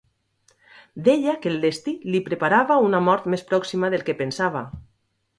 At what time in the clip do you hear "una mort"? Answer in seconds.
2.85-3.27